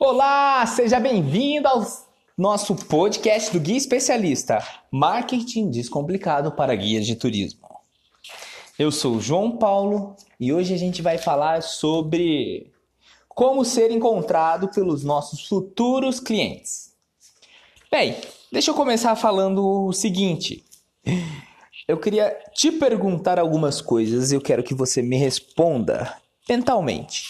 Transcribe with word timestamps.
Olá, 0.00 0.64
seja 0.64 1.00
bem-vindo 1.00 1.66
ao 1.66 1.84
nosso 2.36 2.76
podcast 2.76 3.52
do 3.52 3.58
Guia 3.58 3.76
Especialista, 3.76 4.64
Marketing 4.92 5.70
Descomplicado 5.70 6.52
para 6.52 6.72
Guias 6.76 7.04
de 7.04 7.16
Turismo. 7.16 7.68
Eu 8.78 8.92
sou 8.92 9.16
o 9.16 9.20
João 9.20 9.56
Paulo 9.56 10.14
e 10.38 10.52
hoje 10.52 10.72
a 10.72 10.76
gente 10.76 11.02
vai 11.02 11.18
falar 11.18 11.64
sobre 11.64 12.70
como 13.28 13.64
ser 13.64 13.90
encontrado 13.90 14.68
pelos 14.68 15.02
nossos 15.02 15.48
futuros 15.48 16.20
clientes. 16.20 16.92
Bem, 17.90 18.14
deixa 18.52 18.70
eu 18.70 18.76
começar 18.76 19.16
falando 19.16 19.86
o 19.86 19.92
seguinte. 19.92 20.64
Eu 21.88 21.98
queria 21.98 22.38
te 22.54 22.70
perguntar 22.70 23.36
algumas 23.36 23.80
coisas 23.80 24.30
e 24.30 24.36
eu 24.36 24.40
quero 24.40 24.62
que 24.62 24.74
você 24.74 25.02
me 25.02 25.16
responda 25.16 26.16
mentalmente. 26.48 27.24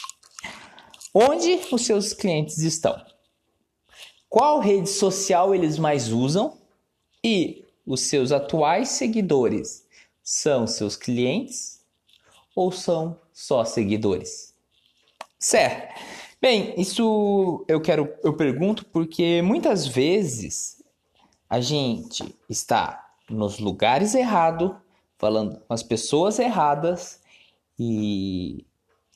Onde 1.21 1.59
os 1.73 1.85
seus 1.85 2.15
clientes 2.15 2.59
estão? 2.59 2.97
Qual 4.29 4.61
rede 4.61 4.89
social 4.89 5.53
eles 5.53 5.77
mais 5.77 6.13
usam? 6.13 6.57
E 7.25 7.65
os 7.85 8.03
seus 8.03 8.31
atuais 8.31 8.91
seguidores 8.91 9.85
são 10.23 10.65
seus 10.65 10.95
clientes 10.95 11.85
ou 12.55 12.71
são 12.71 13.19
só 13.33 13.65
seguidores? 13.65 14.55
Certo. 15.41 15.93
Bem, 16.41 16.73
isso 16.81 17.65
eu 17.67 17.81
quero 17.81 18.15
eu 18.23 18.37
pergunto 18.37 18.85
porque 18.85 19.43
muitas 19.43 19.89
vezes 19.89 20.85
a 21.51 21.61
gente 21.61 22.33
está 22.49 23.13
nos 23.29 23.59
lugares 23.59 24.15
errados, 24.15 24.71
falando 25.19 25.59
com 25.67 25.75
as 25.75 25.83
pessoas 25.83 26.39
erradas 26.39 27.21
e 27.77 28.65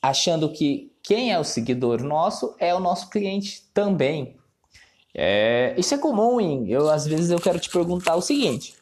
achando 0.01 0.51
que 0.51 0.92
quem 1.03 1.33
é 1.33 1.37
o 1.37 1.43
seguidor 1.43 2.01
nosso 2.01 2.55
é 2.57 2.73
o 2.73 2.79
nosso 2.79 3.09
cliente 3.09 3.69
também. 3.73 4.37
É, 5.13 5.75
isso 5.77 5.93
é 5.93 5.97
comum, 5.97 6.39
hein? 6.39 6.65
Eu 6.67 6.89
às 6.89 7.05
vezes 7.05 7.29
eu 7.29 7.39
quero 7.39 7.59
te 7.59 7.69
perguntar 7.69 8.15
o 8.15 8.21
seguinte: 8.21 8.73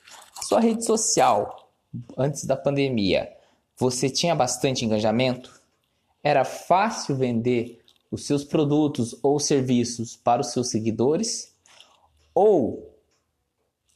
sua 0.43 0.59
rede 0.59 0.85
social 0.85 1.69
antes 2.15 2.45
da 2.45 2.55
pandemia, 2.55 3.29
você 3.75 4.09
tinha 4.09 4.35
bastante 4.35 4.85
engajamento? 4.85 5.59
Era 6.23 6.45
fácil 6.45 7.15
vender 7.15 7.81
os 8.11 8.25
seus 8.25 8.43
produtos 8.43 9.17
ou 9.23 9.39
serviços 9.39 10.15
para 10.15 10.41
os 10.41 10.51
seus 10.51 10.69
seguidores? 10.69 11.55
Ou 12.35 12.95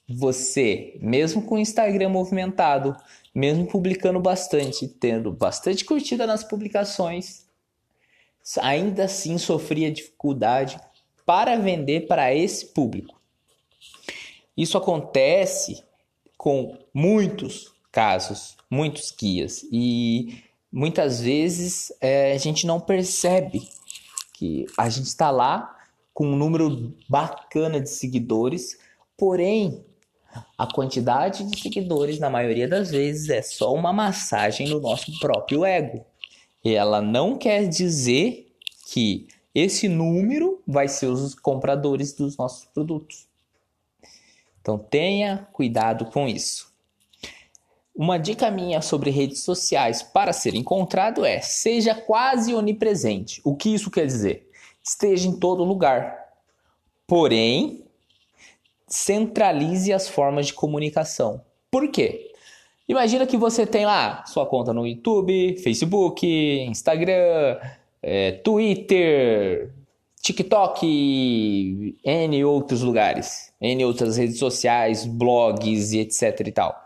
você, 0.09 0.97
mesmo 0.99 1.43
com 1.43 1.55
o 1.55 1.59
Instagram 1.59 2.09
movimentado, 2.09 2.95
mesmo 3.33 3.67
publicando 3.67 4.19
bastante, 4.19 4.87
tendo 4.87 5.31
bastante 5.31 5.85
curtida 5.85 6.27
nas 6.27 6.43
publicações, 6.43 7.44
ainda 8.61 9.05
assim 9.05 9.37
sofria 9.37 9.91
dificuldade 9.91 10.79
para 11.25 11.57
vender 11.57 12.07
para 12.07 12.33
esse 12.33 12.67
público. 12.67 13.19
Isso 14.55 14.77
acontece 14.77 15.83
com 16.37 16.77
muitos 16.93 17.73
casos, 17.91 18.55
muitos 18.69 19.11
guias, 19.11 19.65
e 19.71 20.43
muitas 20.71 21.21
vezes 21.21 21.91
é, 21.99 22.33
a 22.33 22.37
gente 22.37 22.67
não 22.67 22.79
percebe 22.79 23.67
que 24.33 24.65
a 24.77 24.89
gente 24.89 25.07
está 25.07 25.31
lá 25.31 25.75
com 26.13 26.27
um 26.27 26.35
número 26.35 26.93
bacana 27.09 27.79
de 27.79 27.89
seguidores, 27.89 28.77
porém 29.17 29.83
a 30.57 30.67
quantidade 30.67 31.43
de 31.45 31.59
seguidores, 31.59 32.19
na 32.19 32.29
maioria 32.29 32.67
das 32.67 32.91
vezes, 32.91 33.29
é 33.29 33.41
só 33.41 33.73
uma 33.73 33.93
massagem 33.93 34.67
no 34.67 34.79
nosso 34.79 35.17
próprio 35.19 35.65
ego. 35.65 36.05
E 36.65 36.73
ela 36.73 36.99
não 36.99 37.37
quer 37.37 37.67
dizer 37.67 38.51
que 38.87 39.27
esse 39.53 39.87
número 39.87 40.63
vai 40.65 40.87
ser 40.87 41.05
os 41.05 41.35
compradores 41.35 42.11
dos 42.11 42.35
nossos 42.35 42.65
produtos. 42.65 43.27
Então 44.59 44.79
tenha 44.79 45.47
cuidado 45.53 46.07
com 46.07 46.27
isso. 46.27 46.73
Uma 47.95 48.17
dica 48.17 48.49
minha 48.49 48.81
sobre 48.81 49.11
redes 49.11 49.43
sociais 49.43 50.01
para 50.01 50.33
ser 50.33 50.55
encontrado 50.55 51.23
é: 51.23 51.39
seja 51.39 51.93
quase 51.93 52.53
onipresente. 52.53 53.39
O 53.43 53.55
que 53.55 53.73
isso 53.73 53.91
quer 53.91 54.07
dizer? 54.07 54.49
Esteja 54.83 55.27
em 55.27 55.39
todo 55.39 55.63
lugar. 55.63 56.17
Porém, 57.07 57.85
centralize 58.87 59.93
as 59.93 60.09
formas 60.09 60.47
de 60.47 60.53
comunicação. 60.53 61.45
Por 61.69 61.89
quê? 61.91 62.33
Imagina 62.87 63.25
que 63.25 63.37
você 63.37 63.65
tem 63.65 63.85
lá 63.85 64.23
sua 64.25 64.45
conta 64.45 64.73
no 64.73 64.85
YouTube, 64.85 65.57
Facebook, 65.57 66.25
Instagram, 66.25 67.59
é, 68.01 68.31
Twitter, 68.31 69.73
TikTok, 70.21 71.97
N 72.03 72.45
outros 72.45 72.81
lugares, 72.81 73.51
N 73.59 73.85
outras 73.85 74.17
redes 74.17 74.37
sociais, 74.37 75.05
blogs 75.05 75.93
e 75.93 75.99
etc 75.99 76.47
e 76.47 76.51
tal. 76.51 76.85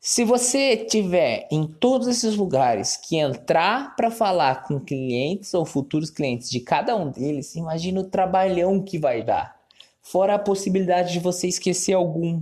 Se 0.00 0.24
você 0.24 0.76
tiver 0.76 1.46
em 1.50 1.66
todos 1.66 2.08
esses 2.08 2.36
lugares 2.36 2.96
que 2.96 3.16
entrar 3.16 3.94
para 3.94 4.10
falar 4.10 4.62
com 4.62 4.80
clientes 4.80 5.52
ou 5.54 5.66
futuros 5.66 6.10
clientes 6.10 6.48
de 6.48 6.60
cada 6.60 6.96
um 6.96 7.10
deles, 7.10 7.56
imagina 7.56 8.00
o 8.00 8.04
trabalhão 8.04 8.80
que 8.80 8.98
vai 8.98 9.22
dar. 9.22 9.56
Fora 10.00 10.36
a 10.36 10.38
possibilidade 10.38 11.12
de 11.12 11.18
você 11.20 11.48
esquecer 11.48 11.92
algum, 11.92 12.40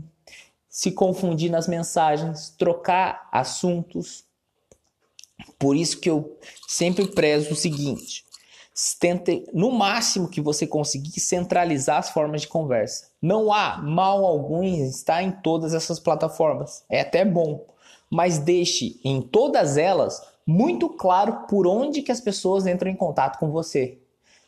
se 0.76 0.92
confundir 0.92 1.50
nas 1.50 1.66
mensagens, 1.66 2.50
trocar 2.50 3.30
assuntos, 3.32 4.26
por 5.58 5.74
isso 5.74 5.98
que 5.98 6.10
eu 6.10 6.36
sempre 6.68 7.08
prezo 7.08 7.54
o 7.54 7.56
seguinte: 7.56 8.26
tente, 9.00 9.46
no 9.54 9.70
máximo 9.70 10.28
que 10.28 10.38
você 10.38 10.66
conseguir, 10.66 11.18
centralizar 11.18 11.96
as 11.96 12.10
formas 12.10 12.42
de 12.42 12.48
conversa. 12.48 13.08
Não 13.22 13.50
há 13.50 13.78
mal 13.78 14.26
algum 14.26 14.62
em 14.62 14.86
estar 14.86 15.22
em 15.22 15.30
todas 15.30 15.72
essas 15.72 15.98
plataformas. 15.98 16.84
É 16.90 17.00
até 17.00 17.24
bom. 17.24 17.64
Mas 18.10 18.38
deixe 18.38 19.00
em 19.02 19.22
todas 19.22 19.78
elas 19.78 20.20
muito 20.46 20.90
claro 20.90 21.46
por 21.48 21.66
onde 21.66 22.02
que 22.02 22.12
as 22.12 22.20
pessoas 22.20 22.66
entram 22.66 22.90
em 22.90 22.96
contato 22.96 23.38
com 23.38 23.50
você. 23.50 23.98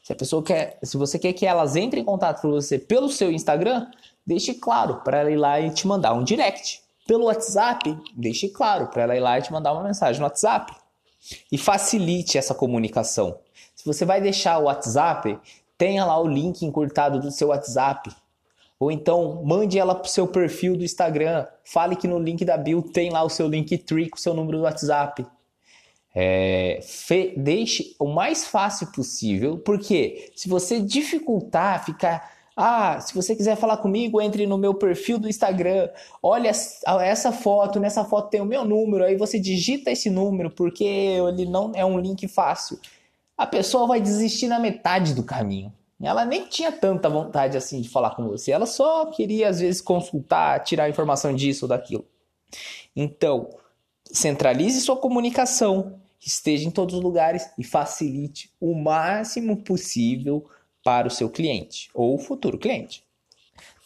Se 0.08 0.14
a 0.14 0.16
pessoa 0.16 0.42
quer, 0.42 0.78
se 0.82 0.96
você 0.96 1.18
quer 1.18 1.34
que 1.34 1.44
elas 1.44 1.76
entrem 1.76 2.00
em 2.00 2.06
contato 2.06 2.40
com 2.40 2.50
você 2.50 2.78
pelo 2.78 3.10
seu 3.10 3.30
Instagram, 3.30 3.86
deixe 4.26 4.54
claro 4.54 5.02
para 5.04 5.18
ela 5.18 5.30
ir 5.30 5.36
lá 5.36 5.60
e 5.60 5.68
te 5.68 5.86
mandar 5.86 6.14
um 6.14 6.24
direct. 6.24 6.80
Pelo 7.06 7.26
WhatsApp, 7.26 7.94
deixe 8.16 8.48
claro 8.48 8.86
para 8.86 9.02
ela 9.02 9.14
ir 9.14 9.20
lá 9.20 9.38
e 9.38 9.42
te 9.42 9.52
mandar 9.52 9.74
uma 9.74 9.82
mensagem 9.82 10.18
no 10.18 10.24
WhatsApp 10.24 10.74
e 11.52 11.58
facilite 11.58 12.38
essa 12.38 12.54
comunicação. 12.54 13.38
Se 13.76 13.84
você 13.84 14.06
vai 14.06 14.18
deixar 14.18 14.56
o 14.56 14.64
WhatsApp, 14.64 15.38
tenha 15.76 16.06
lá 16.06 16.18
o 16.18 16.26
link 16.26 16.62
encurtado 16.62 17.20
do 17.20 17.30
seu 17.30 17.48
WhatsApp. 17.48 18.10
Ou 18.80 18.90
então 18.90 19.42
mande 19.44 19.78
ela 19.78 19.94
para 19.94 20.06
o 20.06 20.10
seu 20.10 20.26
perfil 20.26 20.74
do 20.74 20.84
Instagram. 20.84 21.46
Fale 21.62 21.94
que 21.94 22.08
no 22.08 22.18
link 22.18 22.46
da 22.46 22.56
bio 22.56 22.80
tem 22.80 23.10
lá 23.10 23.22
o 23.22 23.28
seu 23.28 23.46
Linktree 23.46 24.08
com 24.08 24.16
o 24.16 24.20
seu 24.20 24.32
número 24.32 24.56
do 24.56 24.64
WhatsApp. 24.64 25.26
É, 26.14 26.80
fe, 26.82 27.34
deixe 27.36 27.94
o 27.98 28.06
mais 28.06 28.46
fácil 28.46 28.90
possível, 28.92 29.58
porque 29.58 30.32
se 30.34 30.48
você 30.48 30.80
dificultar, 30.80 31.84
ficar 31.84 32.38
ah, 32.60 32.98
se 33.00 33.14
você 33.14 33.36
quiser 33.36 33.56
falar 33.56 33.76
comigo, 33.76 34.20
entre 34.20 34.44
no 34.44 34.58
meu 34.58 34.74
perfil 34.74 35.16
do 35.16 35.28
Instagram. 35.28 35.88
Olha 36.20 36.48
essa 36.48 37.30
foto, 37.30 37.78
nessa 37.78 38.04
foto 38.04 38.30
tem 38.30 38.40
o 38.40 38.44
meu 38.44 38.64
número. 38.64 39.04
Aí 39.04 39.16
você 39.16 39.38
digita 39.38 39.92
esse 39.92 40.10
número 40.10 40.50
porque 40.50 40.82
ele 40.82 41.46
não 41.46 41.70
é 41.72 41.84
um 41.84 42.00
link 42.00 42.26
fácil. 42.26 42.80
A 43.36 43.46
pessoa 43.46 43.86
vai 43.86 44.00
desistir 44.00 44.48
na 44.48 44.58
metade 44.58 45.14
do 45.14 45.22
caminho. 45.22 45.72
Ela 46.02 46.24
nem 46.24 46.46
tinha 46.46 46.72
tanta 46.72 47.08
vontade 47.08 47.56
assim 47.56 47.80
de 47.80 47.88
falar 47.88 48.16
com 48.16 48.26
você. 48.26 48.50
Ela 48.50 48.66
só 48.66 49.06
queria 49.06 49.48
às 49.48 49.60
vezes 49.60 49.80
consultar, 49.80 50.58
tirar 50.64 50.90
informação 50.90 51.32
disso 51.32 51.64
ou 51.64 51.68
daquilo. 51.68 52.04
Então, 52.96 53.50
centralize 54.12 54.80
sua 54.80 54.96
comunicação, 54.96 56.00
esteja 56.20 56.66
em 56.66 56.70
todos 56.70 56.94
os 56.94 57.02
lugares 57.02 57.48
e 57.58 57.64
facilite 57.64 58.50
o 58.60 58.74
máximo 58.74 59.56
possível 59.58 60.44
para 60.84 61.06
o 61.06 61.10
seu 61.10 61.28
cliente 61.28 61.90
ou 61.94 62.18
futuro 62.18 62.58
cliente. 62.58 63.04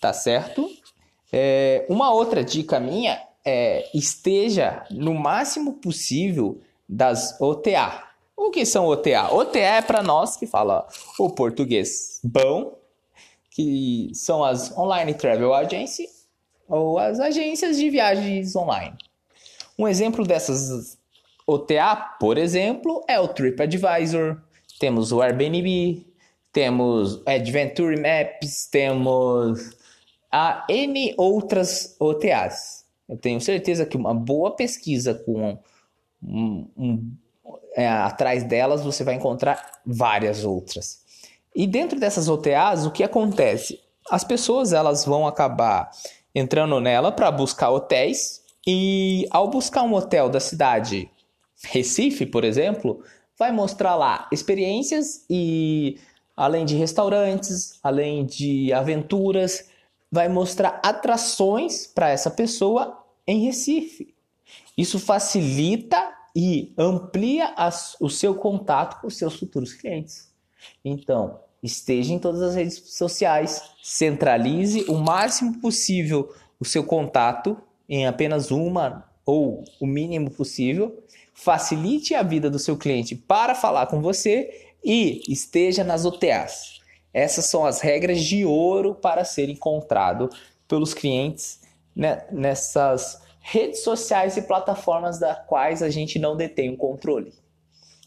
Tá 0.01 0.13
certo? 0.13 0.69
É, 1.33 1.87
uma 1.89 2.13
outra 2.13 2.45
dica 2.45 2.79
minha 2.79 3.21
é 3.45 3.89
esteja 3.95 4.85
no 4.91 5.15
máximo 5.15 5.75
possível 5.75 6.61
das 6.89 7.41
OTA. 7.41 8.05
O 8.37 8.51
que 8.51 8.67
são 8.67 8.87
OTA? 8.87 9.33
OTA 9.33 9.59
é 9.59 9.83
para 9.83 10.03
nós 10.03 10.37
que 10.37 10.47
fala 10.47 10.87
o 11.19 11.31
português 11.31 12.21
bom, 12.23 12.77
que 13.51 14.11
são 14.15 14.43
as 14.45 14.77
Online 14.77 15.15
Travel 15.15 15.55
Agency 15.55 16.09
ou 16.69 16.99
as 16.99 17.21
agências 17.21 17.77
de 17.77 17.91
viagens 17.91 18.57
online. 18.57 18.97
Um 19.79 19.89
exemplo 19.89 20.25
dessas 20.25 20.99
OTA, 21.47 21.97
por 22.21 22.39
exemplo, 22.39 23.05
é 23.09 23.19
o 23.19 23.29
TripAdvisor, 23.29 24.41
temos 24.79 25.13
o 25.13 25.21
Airbnb, 25.21 26.07
temos 26.53 27.23
Adventure 27.27 27.97
Maps, 27.97 28.67
temos 28.71 29.77
a 30.31 30.65
N 30.69 31.15
outras 31.17 31.97
OTAs. 31.99 32.85
Eu 33.09 33.17
tenho 33.17 33.41
certeza 33.41 33.85
que 33.85 33.97
uma 33.97 34.15
boa 34.15 34.55
pesquisa 34.55 35.15
com 35.15 35.59
um, 36.23 36.69
um, 36.77 37.13
é, 37.75 37.89
atrás 37.89 38.45
delas 38.45 38.83
você 38.83 39.03
vai 39.03 39.15
encontrar 39.15 39.81
várias 39.85 40.45
outras. 40.45 41.03
E 41.55 41.67
dentro 41.67 41.99
dessas 41.99 42.29
OTAs, 42.29 42.87
o 42.87 42.91
que 42.91 43.03
acontece? 43.03 43.81
As 44.11 44.25
pessoas 44.25 44.73
elas 44.73 45.05
vão 45.05 45.27
acabar 45.27 45.91
entrando 46.35 46.81
nela 46.81 47.13
para 47.13 47.31
buscar 47.31 47.71
hotéis 47.71 48.42
e 48.67 49.27
ao 49.31 49.49
buscar 49.49 49.83
um 49.83 49.95
hotel 49.95 50.29
da 50.29 50.41
cidade 50.41 51.11
Recife, 51.65 52.27
por 52.27 52.45
exemplo, 52.45 53.03
vai 53.39 53.53
mostrar 53.53 53.95
lá 53.95 54.29
experiências 54.33 55.25
e 55.29 55.99
além 56.37 56.65
de 56.65 56.77
restaurantes, 56.77 57.79
além 57.83 58.25
de 58.25 58.73
aventuras, 58.73 59.69
vai 60.11 60.29
mostrar 60.29 60.81
atrações 60.83 61.87
para 61.87 62.11
essa 62.11 62.31
pessoa 62.31 62.99
em 63.27 63.45
Recife. 63.45 64.15
Isso 64.77 64.99
facilita 64.99 66.13
e 66.35 66.73
amplia 66.77 67.53
as, 67.57 67.97
o 68.01 68.09
seu 68.09 68.35
contato 68.35 69.01
com 69.01 69.07
os 69.07 69.17
seus 69.17 69.39
futuros 69.39 69.73
clientes. 69.73 70.31
Então, 70.85 71.41
esteja 71.63 72.13
em 72.13 72.19
todas 72.19 72.43
as 72.43 72.55
redes 72.55 72.95
sociais, 72.95 73.63
centralize 73.83 74.85
o 74.89 74.95
máximo 74.95 75.61
possível 75.61 76.35
o 76.59 76.65
seu 76.65 76.85
contato 76.85 77.57
em 77.95 78.07
apenas 78.07 78.51
uma 78.51 79.05
ou 79.27 79.63
o 79.79 79.87
mínimo 79.87 80.31
possível, 80.31 81.05
facilite 81.35 82.15
a 82.15 82.23
vida 82.23 82.49
do 82.49 82.59
seu 82.59 82.75
cliente 82.75 83.15
para 83.15 83.55
falar 83.55 83.87
com 83.87 84.01
você 84.01 84.73
e 84.83 85.21
esteja 85.29 85.85
nas 85.85 86.07
OTAs. 86.07 86.81
Essas 87.13 87.45
são 87.45 87.67
as 87.67 87.83
regras 87.83 88.23
de 88.23 88.47
ouro 88.47 88.95
para 88.95 89.27
ser 89.27 89.51
encontrado 89.51 90.31
pelos 90.67 90.95
clientes 90.95 91.61
né, 91.95 92.25
nessas 92.33 93.21
redes 93.41 93.81
sociais 93.81 94.39
e 94.39 94.43
plataformas 94.43 95.19
das 95.19 95.45
quais 95.47 95.83
a 95.83 95.91
gente 95.91 96.19
não 96.19 96.35
detém 96.35 96.71
o 96.71 96.79
controle. 96.79 97.35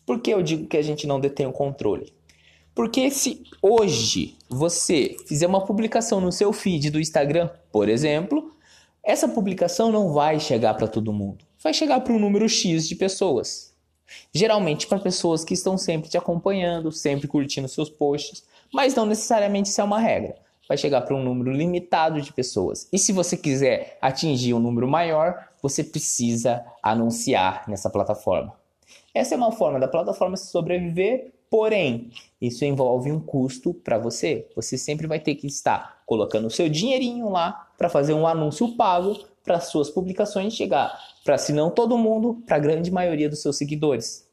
Por 0.03 0.19
que 0.19 0.31
eu 0.31 0.41
digo 0.41 0.65
que 0.65 0.77
a 0.77 0.81
gente 0.81 1.05
não 1.05 1.19
detém 1.19 1.45
o 1.45 1.53
controle? 1.53 2.11
Porque 2.73 3.11
se 3.11 3.43
hoje 3.61 4.35
você 4.49 5.15
fizer 5.27 5.45
uma 5.45 5.63
publicação 5.63 6.19
no 6.19 6.31
seu 6.31 6.51
feed 6.51 6.89
do 6.89 6.99
Instagram, 6.99 7.51
por 7.71 7.87
exemplo, 7.87 8.54
essa 9.05 9.27
publicação 9.27 9.91
não 9.91 10.11
vai 10.11 10.39
chegar 10.39 10.73
para 10.73 10.87
todo 10.87 11.13
mundo. 11.13 11.45
Vai 11.63 11.73
chegar 11.73 12.01
para 12.01 12.11
um 12.11 12.19
número 12.19 12.49
X 12.49 12.87
de 12.87 12.95
pessoas. 12.95 13.71
Geralmente 14.33 14.87
para 14.87 14.99
pessoas 14.99 15.43
que 15.43 15.53
estão 15.53 15.77
sempre 15.77 16.09
te 16.09 16.17
acompanhando, 16.17 16.91
sempre 16.91 17.27
curtindo 17.27 17.67
seus 17.67 17.89
posts, 17.89 18.43
mas 18.73 18.95
não 18.95 19.05
necessariamente 19.05 19.69
isso 19.69 19.79
é 19.79 19.83
uma 19.83 19.99
regra. 19.99 20.35
Vai 20.67 20.75
chegar 20.77 21.01
para 21.01 21.15
um 21.15 21.23
número 21.23 21.51
limitado 21.51 22.19
de 22.19 22.33
pessoas. 22.33 22.87
E 22.91 22.97
se 22.97 23.13
você 23.13 23.37
quiser 23.37 23.99
atingir 24.01 24.55
um 24.55 24.59
número 24.59 24.87
maior, 24.87 25.49
você 25.61 25.83
precisa 25.83 26.65
anunciar 26.81 27.63
nessa 27.67 27.91
plataforma. 27.91 28.53
Essa 29.13 29.35
é 29.35 29.37
uma 29.37 29.51
forma 29.51 29.79
da 29.79 29.87
plataforma 29.87 30.35
sobreviver, 30.35 31.31
porém, 31.49 32.11
isso 32.41 32.65
envolve 32.65 33.11
um 33.11 33.19
custo 33.19 33.73
para 33.73 33.97
você. 33.97 34.47
Você 34.55 34.77
sempre 34.77 35.07
vai 35.07 35.19
ter 35.19 35.35
que 35.35 35.47
estar 35.47 36.01
colocando 36.05 36.47
o 36.47 36.51
seu 36.51 36.69
dinheirinho 36.69 37.29
lá 37.29 37.69
para 37.77 37.89
fazer 37.89 38.13
um 38.13 38.27
anúncio 38.27 38.75
pago 38.75 39.17
para 39.43 39.59
suas 39.59 39.89
publicações 39.89 40.53
chegar 40.53 40.97
para, 41.25 41.39
se 41.39 41.51
não 41.51 41.71
todo 41.71 41.97
mundo, 41.97 42.43
para 42.45 42.57
a 42.57 42.59
grande 42.59 42.91
maioria 42.91 43.27
dos 43.27 43.41
seus 43.41 43.57
seguidores. 43.57 44.29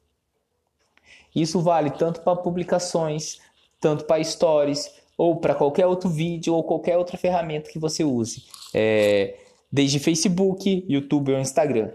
Isso 1.35 1.59
vale 1.61 1.91
tanto 1.91 2.21
para 2.21 2.37
publicações, 2.37 3.39
tanto 3.81 4.05
para 4.05 4.23
stories, 4.23 4.93
ou 5.17 5.37
para 5.37 5.55
qualquer 5.55 5.87
outro 5.87 6.11
vídeo 6.11 6.55
ou 6.55 6.63
qualquer 6.63 6.99
outra 6.99 7.17
ferramenta 7.17 7.71
que 7.71 7.79
você 7.79 8.05
use, 8.05 8.45
é, 8.75 9.39
desde 9.71 9.99
Facebook, 9.99 10.85
YouTube 10.87 11.33
ou 11.33 11.41
Instagram. 11.41 11.91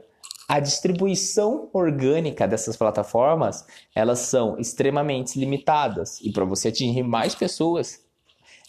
A 0.47 0.61
distribuição 0.61 1.69
orgânica 1.73 2.47
dessas 2.47 2.77
plataformas, 2.77 3.65
elas 3.93 4.19
são 4.19 4.57
extremamente 4.57 5.37
limitadas 5.37 6.21
e 6.21 6.31
para 6.31 6.45
você 6.45 6.69
atingir 6.69 7.03
mais 7.03 7.35
pessoas, 7.35 8.01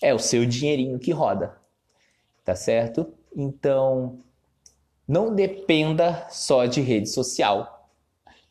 é 0.02 0.12
o 0.12 0.18
seu 0.18 0.44
dinheirinho 0.44 0.98
que 0.98 1.12
roda, 1.12 1.56
tá 2.44 2.56
certo? 2.56 3.06
Então, 3.36 4.18
não 5.06 5.32
dependa 5.32 6.26
só 6.30 6.66
de 6.66 6.80
rede 6.80 7.08
social. 7.08 7.88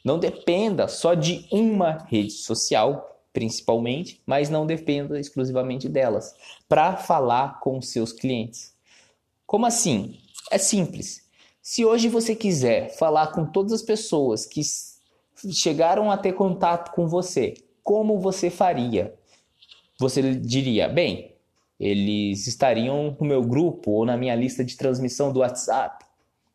Não 0.06 0.18
dependa 0.18 0.88
só 0.88 1.14
de 1.14 1.46
uma 1.52 2.06
rede 2.10 2.32
social, 2.32 3.22
principalmente, 3.34 4.22
mas 4.26 4.50
não 4.50 4.66
dependa 4.66 5.20
exclusivamente 5.20 5.90
delas 5.90 6.34
para 6.68 6.96
falar 6.96 7.60
com 7.60 7.82
seus 7.82 8.14
clientes. 8.14 8.74
Como 9.46 9.66
assim? 9.66 10.18
É 10.50 10.58
simples. 10.58 11.27
Se 11.70 11.84
hoje 11.84 12.08
você 12.08 12.34
quiser 12.34 12.96
falar 12.96 13.28
com 13.34 13.46
todas 13.46 13.74
as 13.74 13.82
pessoas 13.82 14.46
que 14.46 14.62
chegaram 15.52 16.10
a 16.10 16.16
ter 16.16 16.32
contato 16.32 16.94
com 16.96 17.10
você, 17.10 17.56
como 17.84 18.22
você 18.22 18.50
faria? 18.50 19.14
Você 20.00 20.34
diria, 20.34 20.88
bem, 20.88 21.36
eles 21.78 22.48
estariam 22.48 23.18
no 23.20 23.28
meu 23.28 23.42
grupo 23.42 23.92
ou 23.92 24.06
na 24.06 24.16
minha 24.16 24.34
lista 24.34 24.64
de 24.64 24.78
transmissão 24.78 25.34
do 25.34 25.42
WhatsApp 25.42 26.06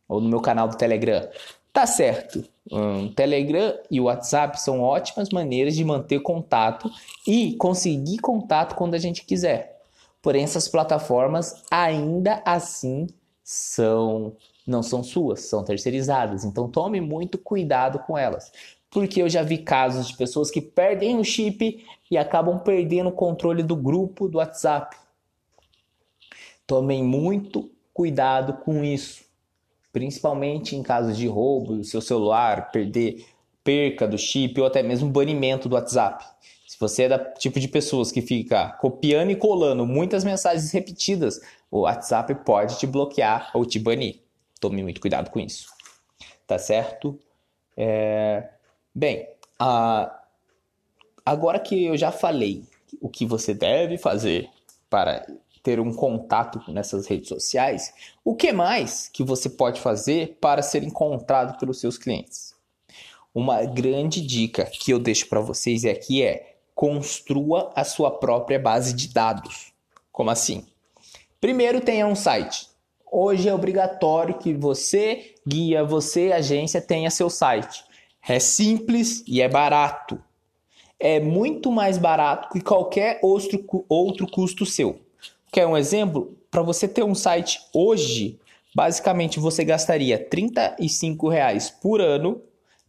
ou 0.08 0.18
no 0.18 0.30
meu 0.30 0.40
canal 0.40 0.66
do 0.66 0.78
Telegram. 0.78 1.28
Tá 1.74 1.86
certo. 1.86 2.42
Um, 2.70 3.12
Telegram 3.12 3.78
e 3.90 4.00
WhatsApp 4.00 4.58
são 4.62 4.80
ótimas 4.80 5.28
maneiras 5.28 5.76
de 5.76 5.84
manter 5.84 6.20
contato 6.20 6.90
e 7.26 7.54
conseguir 7.56 8.16
contato 8.16 8.74
quando 8.76 8.94
a 8.94 8.98
gente 8.98 9.26
quiser. 9.26 9.78
Porém, 10.22 10.44
essas 10.44 10.68
plataformas 10.68 11.62
ainda 11.70 12.42
assim 12.46 13.08
são 13.44 14.34
não 14.66 14.82
são 14.82 15.02
suas, 15.02 15.40
são 15.40 15.64
terceirizadas. 15.64 16.44
Então 16.44 16.68
tome 16.68 17.00
muito 17.00 17.38
cuidado 17.38 17.98
com 18.00 18.16
elas. 18.16 18.52
Porque 18.90 19.22
eu 19.22 19.28
já 19.28 19.42
vi 19.42 19.58
casos 19.58 20.08
de 20.08 20.16
pessoas 20.16 20.50
que 20.50 20.60
perdem 20.60 21.18
o 21.18 21.24
chip 21.24 21.84
e 22.10 22.18
acabam 22.18 22.58
perdendo 22.58 23.08
o 23.08 23.12
controle 23.12 23.62
do 23.62 23.74
grupo 23.74 24.28
do 24.28 24.38
WhatsApp. 24.38 24.96
Tomem 26.66 27.02
muito 27.02 27.70
cuidado 27.92 28.54
com 28.64 28.84
isso. 28.84 29.24
Principalmente 29.92 30.76
em 30.76 30.82
casos 30.82 31.16
de 31.16 31.26
roubo, 31.26 31.74
o 31.74 31.84
seu 31.84 32.00
celular 32.00 32.70
perder 32.70 33.24
perca 33.64 34.06
do 34.06 34.18
chip 34.18 34.60
ou 34.60 34.66
até 34.66 34.82
mesmo 34.82 35.08
banimento 35.08 35.68
do 35.68 35.74
WhatsApp. 35.74 36.24
Se 36.66 36.78
você 36.78 37.04
é 37.04 37.08
da 37.08 37.18
tipo 37.18 37.60
de 37.60 37.68
pessoas 37.68 38.10
que 38.10 38.22
fica 38.22 38.70
copiando 38.80 39.30
e 39.30 39.36
colando 39.36 39.86
muitas 39.86 40.24
mensagens 40.24 40.70
repetidas, 40.72 41.40
o 41.70 41.80
WhatsApp 41.80 42.34
pode 42.44 42.78
te 42.78 42.86
bloquear 42.86 43.50
ou 43.54 43.66
te 43.66 43.78
banir. 43.78 44.20
Tome 44.62 44.80
muito 44.80 45.00
cuidado 45.00 45.28
com 45.28 45.40
isso. 45.40 45.66
Tá 46.46 46.56
certo? 46.56 47.18
É... 47.76 48.48
Bem, 48.94 49.28
a... 49.58 50.22
agora 51.26 51.58
que 51.58 51.86
eu 51.86 51.96
já 51.96 52.12
falei 52.12 52.64
o 53.00 53.08
que 53.08 53.26
você 53.26 53.52
deve 53.52 53.98
fazer 53.98 54.48
para 54.88 55.26
ter 55.64 55.80
um 55.80 55.92
contato 55.92 56.62
nessas 56.70 57.08
redes 57.08 57.28
sociais, 57.28 57.92
o 58.24 58.36
que 58.36 58.52
mais 58.52 59.08
que 59.08 59.24
você 59.24 59.50
pode 59.50 59.80
fazer 59.80 60.38
para 60.40 60.62
ser 60.62 60.84
encontrado 60.84 61.58
pelos 61.58 61.80
seus 61.80 61.98
clientes? 61.98 62.54
Uma 63.34 63.64
grande 63.64 64.20
dica 64.20 64.64
que 64.64 64.92
eu 64.92 65.00
deixo 65.00 65.28
para 65.28 65.40
vocês 65.40 65.84
aqui 65.84 66.22
é 66.22 66.54
construa 66.72 67.72
a 67.74 67.82
sua 67.82 68.12
própria 68.12 68.60
base 68.60 68.94
de 68.94 69.08
dados. 69.08 69.72
Como 70.12 70.30
assim? 70.30 70.64
Primeiro 71.40 71.80
tenha 71.80 72.06
um 72.06 72.14
site. 72.14 72.71
Hoje 73.14 73.46
é 73.46 73.54
obrigatório 73.54 74.38
que 74.38 74.54
você, 74.54 75.34
guia, 75.46 75.84
você, 75.84 76.32
agência, 76.32 76.80
tenha 76.80 77.10
seu 77.10 77.28
site. 77.28 77.84
É 78.26 78.38
simples 78.38 79.22
e 79.26 79.42
é 79.42 79.48
barato. 79.50 80.18
É 80.98 81.20
muito 81.20 81.70
mais 81.70 81.98
barato 81.98 82.48
que 82.48 82.62
qualquer 82.62 83.20
outro, 83.22 83.84
outro 83.86 84.26
custo 84.26 84.64
seu. 84.64 84.98
Quer 85.52 85.66
um 85.66 85.76
exemplo? 85.76 86.38
Para 86.50 86.62
você 86.62 86.88
ter 86.88 87.02
um 87.02 87.14
site 87.14 87.60
hoje, 87.74 88.40
basicamente 88.74 89.38
você 89.38 89.62
gastaria 89.62 90.18
35 90.18 91.28
reais 91.28 91.68
por 91.68 92.00
ano 92.00 92.40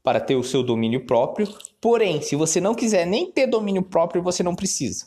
para 0.01 0.21
ter 0.21 0.37
o 0.37 0.43
seu 0.43 0.63
domínio 0.63 1.05
próprio. 1.05 1.53
Porém, 1.81 2.21
se 2.21 2.37
você 2.37 2.61
não 2.61 2.73
quiser 2.73 3.05
nem 3.05 3.29
ter 3.29 3.45
domínio 3.45 3.83
próprio, 3.83 4.23
você 4.23 4.41
não 4.41 4.55
precisa. 4.55 5.05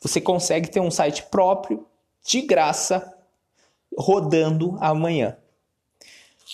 Você 0.00 0.22
consegue 0.22 0.70
ter 0.70 0.80
um 0.80 0.90
site 0.90 1.24
próprio 1.24 1.84
de 2.26 2.40
graça 2.40 3.17
rodando 3.98 4.76
amanhã. 4.80 5.36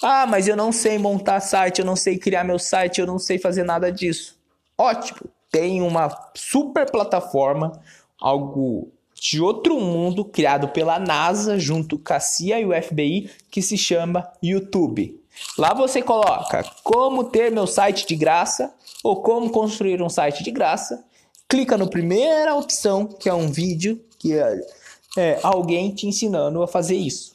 Ah, 0.02 0.26
mas 0.26 0.48
eu 0.48 0.56
não 0.56 0.72
sei 0.72 0.98
montar 0.98 1.40
site, 1.40 1.78
eu 1.78 1.84
não 1.84 1.94
sei 1.94 2.18
criar 2.18 2.44
meu 2.44 2.58
site, 2.58 3.00
eu 3.00 3.06
não 3.06 3.18
sei 3.18 3.38
fazer 3.38 3.62
nada 3.62 3.92
disso. 3.92 4.36
Ótimo, 4.76 5.20
tem 5.50 5.80
uma 5.82 6.10
super 6.34 6.90
plataforma, 6.90 7.80
algo 8.20 8.90
de 9.14 9.40
outro 9.40 9.78
mundo 9.78 10.24
criado 10.24 10.68
pela 10.68 10.98
NASA 10.98 11.58
junto 11.58 11.98
com 11.98 12.12
a 12.12 12.20
CIA 12.20 12.60
e 12.60 12.66
o 12.66 12.82
FBI 12.82 13.30
que 13.50 13.62
se 13.62 13.78
chama 13.78 14.28
YouTube. 14.42 15.20
Lá 15.56 15.72
você 15.72 16.02
coloca 16.02 16.64
como 16.82 17.24
ter 17.24 17.50
meu 17.50 17.66
site 17.66 18.06
de 18.06 18.16
graça 18.16 18.72
ou 19.02 19.22
como 19.22 19.50
construir 19.50 20.02
um 20.02 20.08
site 20.08 20.42
de 20.42 20.50
graça. 20.50 21.04
Clica 21.48 21.78
no 21.78 21.88
primeira 21.88 22.54
opção, 22.54 23.06
que 23.06 23.28
é 23.28 23.34
um 23.34 23.48
vídeo 23.48 24.02
que 24.18 24.34
é, 24.34 24.60
é 25.16 25.38
alguém 25.42 25.94
te 25.94 26.06
ensinando 26.06 26.62
a 26.62 26.66
fazer 26.66 26.96
isso. 26.96 27.33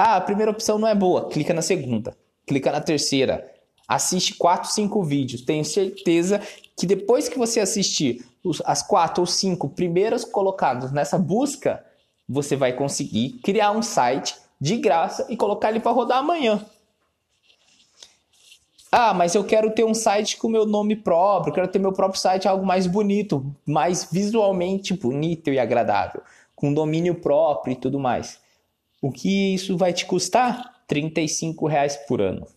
Ah, 0.00 0.14
a 0.14 0.20
primeira 0.20 0.52
opção 0.52 0.78
não 0.78 0.86
é 0.86 0.94
boa. 0.94 1.28
Clica 1.28 1.52
na 1.52 1.60
segunda. 1.60 2.16
Clica 2.46 2.70
na 2.70 2.80
terceira. 2.80 3.52
Assiste 3.88 4.36
4, 4.36 4.70
5 4.70 5.02
vídeos. 5.02 5.42
Tenho 5.42 5.64
certeza 5.64 6.40
que 6.76 6.86
depois 6.86 7.28
que 7.28 7.36
você 7.36 7.58
assistir 7.58 8.24
os, 8.44 8.62
as 8.64 8.80
4 8.80 9.20
ou 9.20 9.26
5 9.26 9.70
primeiros 9.70 10.24
colocados 10.24 10.92
nessa 10.92 11.18
busca, 11.18 11.84
você 12.28 12.54
vai 12.54 12.72
conseguir 12.74 13.40
criar 13.42 13.72
um 13.72 13.82
site 13.82 14.36
de 14.60 14.76
graça 14.76 15.26
e 15.28 15.36
colocar 15.36 15.70
ele 15.70 15.80
para 15.80 15.90
rodar 15.90 16.18
amanhã. 16.18 16.64
Ah, 18.92 19.12
mas 19.12 19.34
eu 19.34 19.42
quero 19.42 19.72
ter 19.72 19.82
um 19.84 19.94
site 19.94 20.36
com 20.36 20.48
meu 20.48 20.64
nome 20.64 20.94
próprio, 20.94 21.52
quero 21.52 21.66
ter 21.66 21.80
meu 21.80 21.92
próprio 21.92 22.20
site 22.20 22.46
algo 22.46 22.64
mais 22.64 22.86
bonito, 22.86 23.44
mais 23.66 24.08
visualmente 24.10 24.94
bonito 24.94 25.50
e 25.50 25.58
agradável, 25.58 26.22
com 26.54 26.72
domínio 26.72 27.16
próprio 27.16 27.72
e 27.72 27.76
tudo 27.76 27.98
mais. 27.98 28.38
O 29.00 29.12
que 29.12 29.54
isso 29.54 29.76
vai 29.76 29.92
te 29.92 30.04
custar? 30.04 30.82
35 30.88 31.68
reais 31.68 31.96
por 31.96 32.20
ano. 32.20 32.48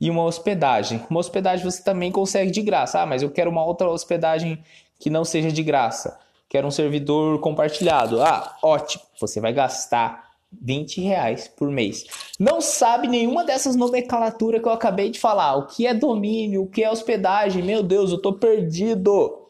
E 0.00 0.08
uma 0.08 0.24
hospedagem. 0.24 1.04
Uma 1.10 1.20
hospedagem 1.20 1.62
você 1.62 1.82
também 1.82 2.10
consegue 2.10 2.50
de 2.50 2.62
graça. 2.62 3.02
Ah, 3.02 3.06
mas 3.06 3.22
eu 3.22 3.30
quero 3.30 3.50
uma 3.50 3.62
outra 3.62 3.90
hospedagem 3.90 4.62
que 4.98 5.10
não 5.10 5.22
seja 5.24 5.52
de 5.52 5.62
graça. 5.62 6.18
Quero 6.48 6.66
um 6.66 6.70
servidor 6.70 7.38
compartilhado. 7.40 8.22
Ah, 8.22 8.56
ótimo. 8.62 9.02
Você 9.20 9.40
vai 9.40 9.52
gastar 9.52 10.30
20 10.50 11.02
reais 11.02 11.46
por 11.48 11.70
mês. 11.70 12.06
Não 12.38 12.62
sabe 12.62 13.06
nenhuma 13.06 13.44
dessas 13.44 13.76
nomenclaturas 13.76 14.62
que 14.62 14.68
eu 14.68 14.72
acabei 14.72 15.10
de 15.10 15.20
falar. 15.20 15.56
O 15.56 15.66
que 15.66 15.86
é 15.86 15.92
domínio, 15.92 16.62
o 16.62 16.66
que 16.66 16.82
é 16.82 16.90
hospedagem. 16.90 17.62
Meu 17.62 17.82
Deus, 17.82 18.10
eu 18.10 18.22
tô 18.22 18.32
perdido. 18.32 19.48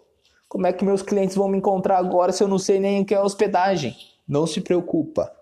Como 0.48 0.66
é 0.66 0.72
que 0.72 0.84
meus 0.84 1.00
clientes 1.00 1.36
vão 1.36 1.46
me 1.46 1.58
encontrar 1.58 1.98
agora 1.98 2.32
se 2.32 2.42
eu 2.42 2.48
não 2.48 2.58
sei 2.58 2.80
nem 2.80 3.02
o 3.02 3.04
que 3.04 3.14
é 3.14 3.22
hospedagem? 3.22 3.96
Não 4.26 4.48
se 4.48 4.60
preocupa 4.60 5.39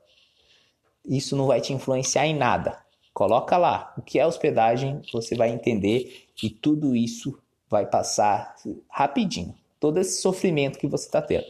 isso 1.08 1.34
não 1.34 1.46
vai 1.46 1.60
te 1.60 1.72
influenciar 1.72 2.26
em 2.26 2.36
nada. 2.36 2.78
Coloca 3.14 3.56
lá 3.56 3.92
o 3.96 4.02
que 4.02 4.18
é 4.18 4.26
hospedagem, 4.26 5.02
você 5.12 5.34
vai 5.34 5.50
entender 5.50 6.28
e 6.42 6.48
tudo 6.50 6.94
isso 6.94 7.36
vai 7.68 7.86
passar 7.86 8.54
rapidinho. 8.88 9.54
Todo 9.80 9.98
esse 9.98 10.20
sofrimento 10.20 10.78
que 10.78 10.86
você 10.86 11.06
está 11.06 11.20
tendo. 11.20 11.46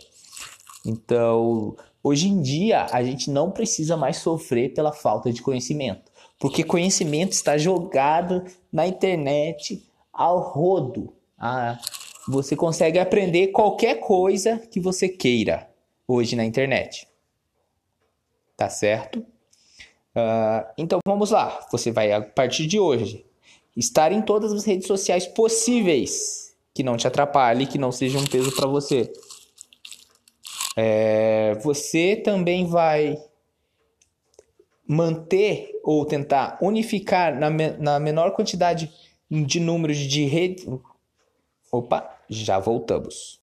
Então, 0.87 1.77
hoje 2.03 2.29
em 2.29 2.41
dia, 2.41 2.87
a 2.93 3.03
gente 3.03 3.31
não 3.31 3.51
precisa 3.51 3.97
mais 3.97 4.19
sofrer 4.19 4.73
pela 4.73 4.93
falta 4.93 5.33
de 5.33 5.43
conhecimento, 5.43 6.11
porque 6.39 6.65
conhecimento 6.65 7.33
está 7.33 7.59
jogado 7.59 8.45
na 8.73 8.87
internet 8.87 9.87
ao 10.13 10.41
rodo. 10.41 11.13
Ah, 11.39 11.79
você 12.27 12.57
consegue 12.57 12.99
aprender 12.99 13.49
qualquer 13.49 13.97
coisa 14.01 14.59
que 14.59 14.81
você 14.81 15.09
queira 15.09 15.69
hoje 16.07 16.37
na 16.37 16.45
internet. 16.45 17.07
Tá 18.57 18.69
certo? 18.69 19.25
Uh, 20.19 20.67
então 20.77 20.99
vamos 21.07 21.31
lá. 21.31 21.61
Você 21.71 21.93
vai, 21.93 22.13
a 22.13 22.21
partir 22.21 22.67
de 22.67 22.81
hoje, 22.81 23.25
estar 23.77 24.11
em 24.11 24.21
todas 24.21 24.53
as 24.53 24.65
redes 24.65 24.89
sociais 24.89 25.27
possíveis 25.27 26.57
que 26.75 26.83
não 26.83 26.97
te 26.97 27.07
atrapalhe, 27.07 27.67
que 27.67 27.79
não 27.79 27.93
seja 27.93 28.19
um 28.19 28.25
peso 28.25 28.55
para 28.55 28.67
você. 28.67 29.13
É, 30.77 31.55
você 31.63 32.17
também 32.17 32.67
vai 32.67 33.17
manter 34.87 35.73
ou 35.83 36.05
tentar 36.05 36.59
unificar 36.63 37.39
na, 37.39 37.51
na 37.51 38.01
menor 38.01 38.31
quantidade 38.31 38.93
de 39.31 39.61
números 39.61 39.99
de 39.99 40.25
redes. 40.25 40.67
Opa, 41.71 42.09
já 42.29 42.59
voltamos. 42.59 43.41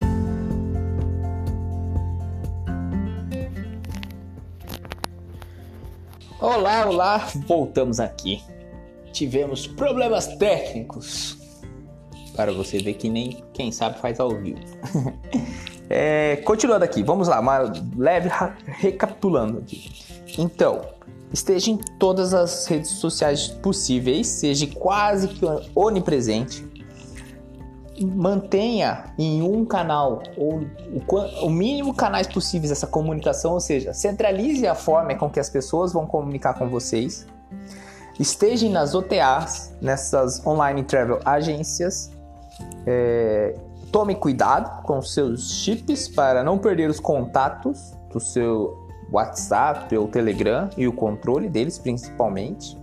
Olá, 6.42 6.88
olá, 6.88 7.28
voltamos 7.46 8.00
aqui. 8.00 8.42
Tivemos 9.12 9.64
problemas 9.64 10.26
técnicos. 10.26 11.38
Para 12.34 12.52
você 12.52 12.78
ver 12.80 12.94
que 12.94 13.08
nem 13.08 13.44
quem 13.52 13.70
sabe 13.70 14.00
faz 14.00 14.18
ao 14.18 14.30
vivo. 14.30 14.58
é, 15.88 16.42
continuando 16.44 16.84
aqui, 16.84 17.00
vamos 17.04 17.28
lá, 17.28 17.38
uma 17.38 17.72
leve 17.96 18.28
recapitulando 18.64 19.58
aqui. 19.58 19.88
Então, 20.36 20.80
esteja 21.32 21.70
em 21.70 21.76
todas 22.00 22.34
as 22.34 22.66
redes 22.66 22.90
sociais 22.90 23.46
possíveis, 23.46 24.26
seja 24.26 24.66
quase 24.66 25.28
que 25.28 25.44
onipresente 25.76 26.68
mantenha 28.04 29.04
em 29.18 29.42
um 29.42 29.64
canal 29.64 30.22
ou 30.36 30.64
o, 31.42 31.50
mínimo 31.50 31.94
canais 31.94 32.26
possíveis 32.26 32.70
essa 32.70 32.86
comunicação, 32.86 33.52
ou 33.52 33.60
seja, 33.60 33.92
centralize 33.92 34.66
a 34.66 34.74
forma 34.74 35.14
com 35.14 35.30
que 35.30 35.40
as 35.40 35.48
pessoas 35.48 35.92
vão 35.92 36.06
comunicar 36.06 36.54
com 36.54 36.68
vocês. 36.68 37.26
Esteja 38.18 38.68
nas 38.68 38.94
OTAs, 38.94 39.74
nessas 39.80 40.44
online 40.46 40.82
travel 40.82 41.20
agências. 41.24 42.10
É, 42.86 43.54
tome 43.90 44.14
cuidado 44.14 44.82
com 44.82 45.00
seus 45.02 45.50
chips 45.50 46.08
para 46.08 46.44
não 46.44 46.58
perder 46.58 46.88
os 46.90 47.00
contatos 47.00 47.92
do 48.12 48.20
seu 48.20 48.76
WhatsApp 49.10 49.96
ou 49.96 50.08
Telegram 50.08 50.70
e 50.76 50.88
o 50.88 50.92
controle 50.92 51.48
deles 51.48 51.78
principalmente. 51.78 52.76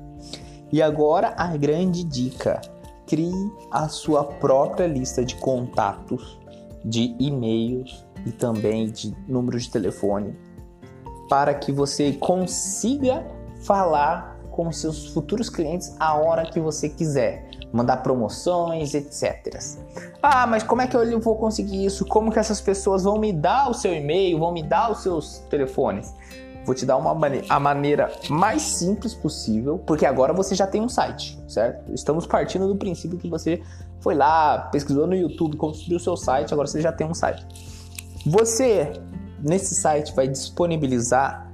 E 0.71 0.81
agora 0.81 1.33
a 1.35 1.57
grande 1.57 2.03
dica: 2.03 2.61
crie 3.09 3.51
a 3.71 3.89
sua 3.89 4.23
própria 4.23 4.85
lista 4.85 5.25
de 5.25 5.35
contatos, 5.35 6.39
de 6.85 7.15
e-mails 7.19 8.05
e 8.25 8.31
também 8.31 8.89
de 8.89 9.13
números 9.27 9.63
de 9.63 9.71
telefone, 9.71 10.37
para 11.27 11.53
que 11.55 11.71
você 11.71 12.13
consiga 12.13 13.25
falar 13.63 14.39
com 14.51 14.71
seus 14.71 15.07
futuros 15.07 15.49
clientes 15.49 15.95
a 15.99 16.13
hora 16.15 16.45
que 16.45 16.59
você 16.59 16.87
quiser, 16.87 17.49
mandar 17.73 17.97
promoções, 17.97 18.93
etc. 18.93 19.57
Ah, 20.21 20.45
mas 20.45 20.63
como 20.63 20.81
é 20.81 20.87
que 20.87 20.95
eu 20.95 21.19
vou 21.19 21.35
conseguir 21.35 21.83
isso? 21.83 22.05
Como 22.05 22.31
que 22.31 22.37
essas 22.37 22.61
pessoas 22.61 23.03
vão 23.03 23.17
me 23.17 23.33
dar 23.33 23.69
o 23.69 23.73
seu 23.73 23.93
e-mail, 23.93 24.37
vão 24.37 24.51
me 24.51 24.61
dar 24.61 24.91
os 24.91 25.01
seus 25.01 25.39
telefones? 25.49 26.13
Vou 26.65 26.75
te 26.75 26.85
dar 26.85 26.97
uma 26.97 27.13
mane 27.15 27.43
a 27.49 27.59
maneira 27.59 28.11
mais 28.29 28.61
simples 28.61 29.13
possível, 29.13 29.79
porque 29.79 30.05
agora 30.05 30.33
você 30.33 30.53
já 30.53 30.67
tem 30.67 30.81
um 30.81 30.89
site, 30.89 31.39
certo? 31.47 31.93
Estamos 31.93 32.27
partindo 32.27 32.67
do 32.67 32.75
princípio 32.75 33.17
que 33.17 33.29
você 33.29 33.61
foi 33.99 34.15
lá, 34.15 34.69
pesquisou 34.71 35.07
no 35.07 35.15
YouTube, 35.15 35.57
construiu 35.57 35.99
seu 35.99 36.15
site, 36.15 36.53
agora 36.53 36.67
você 36.67 36.81
já 36.81 36.91
tem 36.91 37.07
um 37.07 37.13
site. 37.13 37.45
Você, 38.25 38.93
nesse 39.41 39.75
site, 39.75 40.13
vai 40.13 40.27
disponibilizar 40.27 41.51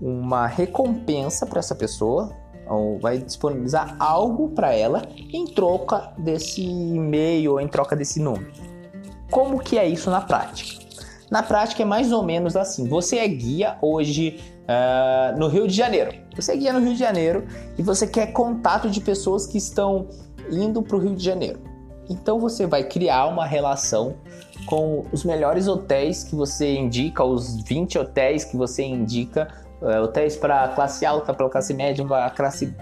uma 0.00 0.46
recompensa 0.46 1.46
para 1.46 1.58
essa 1.58 1.74
pessoa, 1.74 2.30
ou 2.68 2.98
vai 2.98 3.18
disponibilizar 3.18 3.96
algo 3.98 4.50
para 4.50 4.72
ela 4.72 5.02
em 5.32 5.46
troca 5.46 6.12
desse 6.18 6.62
e-mail 6.62 7.52
ou 7.52 7.60
em 7.60 7.68
troca 7.68 7.94
desse 7.94 8.20
número. 8.20 8.50
Como 9.30 9.58
que 9.58 9.78
é 9.78 9.86
isso 9.86 10.10
na 10.10 10.20
prática? 10.20 10.83
Na 11.34 11.42
prática 11.42 11.82
é 11.82 11.84
mais 11.84 12.12
ou 12.12 12.22
menos 12.22 12.54
assim. 12.54 12.86
Você 12.86 13.18
é 13.18 13.26
guia 13.26 13.76
hoje 13.82 14.38
uh, 14.68 15.36
no 15.36 15.48
Rio 15.48 15.66
de 15.66 15.74
Janeiro. 15.74 16.12
Você 16.36 16.52
é 16.52 16.56
guia 16.56 16.72
no 16.72 16.78
Rio 16.78 16.92
de 16.92 16.98
Janeiro 17.00 17.44
e 17.76 17.82
você 17.82 18.06
quer 18.06 18.28
contato 18.28 18.88
de 18.88 19.00
pessoas 19.00 19.44
que 19.44 19.58
estão 19.58 20.06
indo 20.48 20.80
para 20.80 20.96
o 20.96 21.00
Rio 21.00 21.16
de 21.16 21.24
Janeiro. 21.24 21.58
Então 22.08 22.38
você 22.38 22.68
vai 22.68 22.84
criar 22.84 23.26
uma 23.26 23.44
relação 23.44 24.14
com 24.66 25.06
os 25.10 25.24
melhores 25.24 25.66
hotéis 25.66 26.22
que 26.22 26.36
você 26.36 26.76
indica, 26.76 27.24
os 27.24 27.64
20 27.64 27.98
hotéis 27.98 28.44
que 28.44 28.56
você 28.56 28.84
indica, 28.84 29.48
uh, 29.82 30.04
hotéis 30.04 30.36
para 30.36 30.68
classe 30.68 31.04
alta, 31.04 31.34
para 31.34 31.50
classe 31.50 31.74
média, 31.74 32.06
para 32.06 32.30
classe 32.30 32.72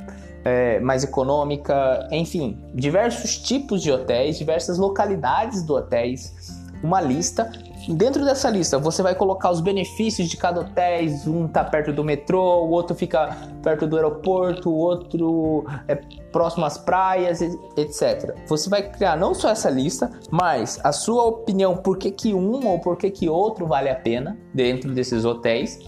é, 0.44 0.78
mais 0.80 1.04
econômica, 1.04 2.06
enfim, 2.10 2.58
diversos 2.74 3.38
tipos 3.38 3.80
de 3.80 3.90
hotéis, 3.90 4.36
diversas 4.36 4.76
localidades 4.76 5.62
do 5.62 5.74
hotéis, 5.74 6.61
uma 6.82 7.00
lista 7.00 7.50
Dentro 7.88 8.24
dessa 8.24 8.48
lista, 8.48 8.78
você 8.78 9.02
vai 9.02 9.14
colocar 9.14 9.50
os 9.50 9.60
benefícios 9.60 10.28
de 10.28 10.36
cada 10.36 10.60
hotel. 10.60 11.04
Um 11.26 11.48
tá 11.48 11.64
perto 11.64 11.92
do 11.92 12.04
metrô, 12.04 12.64
o 12.64 12.70
outro 12.70 12.94
fica 12.94 13.36
perto 13.62 13.86
do 13.86 13.96
aeroporto, 13.96 14.70
o 14.70 14.76
outro 14.76 15.64
é 15.88 15.96
próximo 16.30 16.64
às 16.64 16.78
praias, 16.78 17.40
etc. 17.76 18.36
Você 18.46 18.70
vai 18.70 18.88
criar 18.88 19.16
não 19.16 19.34
só 19.34 19.50
essa 19.50 19.68
lista, 19.68 20.10
mas 20.30 20.78
a 20.84 20.92
sua 20.92 21.24
opinião 21.24 21.76
por 21.76 21.98
que, 21.98 22.10
que 22.12 22.32
um 22.32 22.66
ou 22.66 22.78
por 22.78 22.96
que, 22.96 23.10
que 23.10 23.28
outro 23.28 23.66
vale 23.66 23.90
a 23.90 23.96
pena 23.96 24.38
dentro 24.54 24.92
desses 24.92 25.24
hotéis 25.24 25.80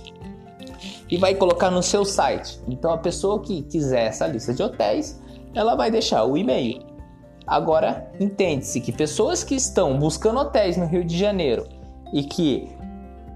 e 1.08 1.16
vai 1.16 1.34
colocar 1.34 1.70
no 1.70 1.82
seu 1.82 2.04
site. 2.04 2.60
Então 2.66 2.92
a 2.92 2.98
pessoa 2.98 3.40
que 3.40 3.62
quiser 3.62 4.06
essa 4.06 4.26
lista 4.26 4.52
de 4.52 4.62
hotéis, 4.62 5.20
ela 5.54 5.76
vai 5.76 5.92
deixar 5.92 6.24
o 6.24 6.36
e-mail. 6.36 6.93
Agora, 7.46 8.10
entende-se 8.18 8.80
que 8.80 8.90
pessoas 8.90 9.44
que 9.44 9.54
estão 9.54 9.98
buscando 9.98 10.40
hotéis 10.40 10.76
no 10.76 10.86
Rio 10.86 11.04
de 11.04 11.16
Janeiro 11.18 11.66
e 12.12 12.22
que 12.22 12.70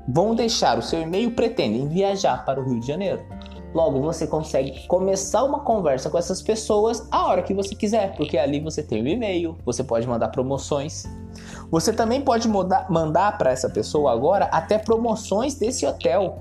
vão 0.09 0.35
deixar 0.35 0.79
o 0.79 0.83
seu 0.83 1.03
e-mail 1.03 1.33
pretendem 1.33 1.89
viajar 1.89 2.45
para 2.45 2.61
o 2.61 2.65
Rio 2.65 2.81
de 2.81 2.87
Janeiro. 2.87 3.23
Logo, 3.75 4.01
você 4.01 4.27
consegue 4.27 4.87
começar 4.87 5.45
uma 5.45 5.61
conversa 5.61 6.09
com 6.09 6.17
essas 6.17 6.41
pessoas 6.41 7.07
a 7.11 7.27
hora 7.27 7.43
que 7.43 7.53
você 7.53 7.75
quiser, 7.75 8.17
porque 8.17 8.39
ali 8.39 8.61
você 8.61 8.83
tem 8.83 9.03
o 9.03 9.07
e-mail, 9.07 9.59
você 9.65 9.85
pode 9.85 10.07
mandar 10.07 10.29
promoções. 10.29 11.05
Você 11.71 11.93
também 11.93 12.23
pode 12.23 12.49
mandar 12.49 13.37
para 13.37 13.51
essa 13.51 13.69
pessoa 13.69 14.13
agora 14.13 14.47
até 14.47 14.79
promoções 14.79 15.55
desse 15.55 15.85
hotel. 15.85 16.39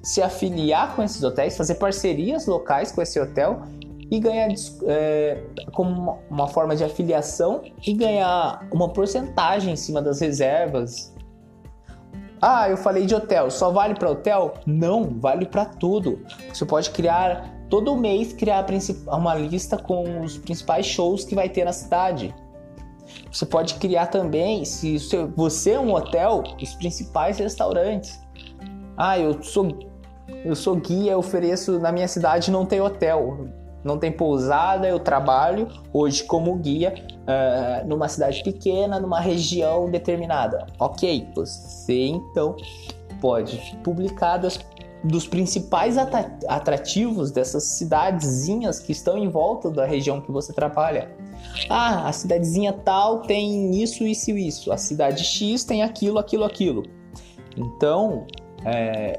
Se 0.00 0.22
afiliar 0.22 0.94
com 0.94 1.02
esses 1.02 1.24
hotéis, 1.24 1.56
fazer 1.56 1.74
parcerias 1.74 2.46
locais 2.46 2.92
com 2.92 3.02
esse 3.02 3.18
hotel 3.18 3.62
e 4.10 4.18
ganhar 4.18 4.48
é, 4.86 5.42
como 5.72 6.18
uma 6.30 6.48
forma 6.48 6.74
de 6.74 6.84
afiliação 6.84 7.62
e 7.86 7.92
ganhar 7.92 8.66
uma 8.72 8.88
porcentagem 8.88 9.74
em 9.74 9.76
cima 9.76 10.00
das 10.00 10.20
reservas. 10.20 11.14
Ah, 12.40 12.68
eu 12.70 12.76
falei 12.76 13.04
de 13.04 13.14
hotel, 13.14 13.50
só 13.50 13.70
vale 13.70 13.94
para 13.94 14.10
hotel? 14.10 14.54
Não, 14.64 15.04
vale 15.18 15.44
para 15.44 15.64
tudo. 15.64 16.20
Você 16.52 16.64
pode 16.64 16.90
criar 16.90 17.58
todo 17.68 17.94
mês 17.96 18.32
criar 18.32 18.64
uma 19.06 19.34
lista 19.34 19.76
com 19.76 20.22
os 20.22 20.38
principais 20.38 20.86
shows 20.86 21.24
que 21.24 21.34
vai 21.34 21.48
ter 21.48 21.64
na 21.64 21.72
cidade. 21.72 22.34
Você 23.30 23.44
pode 23.44 23.74
criar 23.74 24.06
também, 24.06 24.64
se 24.64 24.96
você 25.36 25.72
é 25.72 25.80
um 25.80 25.92
hotel, 25.94 26.42
os 26.60 26.74
principais 26.74 27.38
restaurantes. 27.38 28.20
Ah, 28.96 29.18
eu 29.18 29.42
sou 29.42 29.68
eu 30.44 30.54
sou 30.54 30.76
guia, 30.76 31.12
eu 31.12 31.18
ofereço 31.18 31.78
na 31.78 31.90
minha 31.90 32.06
cidade 32.06 32.50
não 32.50 32.66
tem 32.66 32.80
hotel 32.80 33.48
não 33.84 33.98
tem 33.98 34.10
pousada, 34.10 34.88
eu 34.88 34.98
trabalho 34.98 35.68
hoje 35.92 36.24
como 36.24 36.54
guia 36.56 36.94
uh, 37.22 37.86
numa 37.86 38.08
cidade 38.08 38.42
pequena, 38.42 38.98
numa 38.98 39.20
região 39.20 39.90
determinada. 39.90 40.66
Ok, 40.78 41.28
você 41.34 42.06
então 42.06 42.56
pode 43.20 43.78
publicar 43.82 44.38
das, 44.38 44.58
dos 45.02 45.26
principais 45.26 45.96
atrativos 46.48 47.30
dessas 47.30 47.64
cidadezinhas 47.64 48.78
que 48.78 48.92
estão 48.92 49.16
em 49.16 49.28
volta 49.28 49.70
da 49.70 49.84
região 49.84 50.20
que 50.20 50.30
você 50.30 50.52
trabalha. 50.52 51.10
Ah, 51.70 52.08
a 52.08 52.12
cidadezinha 52.12 52.72
tal 52.72 53.22
tem 53.22 53.80
isso, 53.80 54.04
isso 54.04 54.30
e 54.30 54.48
isso. 54.48 54.72
A 54.72 54.76
cidade 54.76 55.24
X 55.24 55.64
tem 55.64 55.82
aquilo, 55.82 56.18
aquilo, 56.18 56.44
aquilo. 56.44 56.82
Então, 57.56 58.26
é, 58.64 59.18